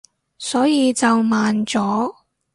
[0.39, 2.11] 所以就慢咗